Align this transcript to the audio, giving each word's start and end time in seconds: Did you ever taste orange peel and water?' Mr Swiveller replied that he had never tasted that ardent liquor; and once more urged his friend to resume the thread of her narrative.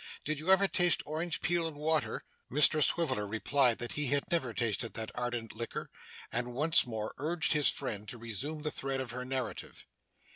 Did 0.25 0.39
you 0.39 0.51
ever 0.51 0.67
taste 0.67 1.03
orange 1.05 1.41
peel 1.41 1.67
and 1.67 1.77
water?' 1.77 2.23
Mr 2.51 2.83
Swiveller 2.83 3.27
replied 3.27 3.77
that 3.77 3.91
he 3.91 4.07
had 4.07 4.23
never 4.31 4.51
tasted 4.51 4.95
that 4.95 5.11
ardent 5.13 5.53
liquor; 5.55 5.91
and 6.31 6.55
once 6.55 6.87
more 6.87 7.13
urged 7.19 7.53
his 7.53 7.69
friend 7.69 8.07
to 8.09 8.17
resume 8.17 8.63
the 8.63 8.71
thread 8.71 8.99
of 8.99 9.11
her 9.11 9.25
narrative. 9.25 9.85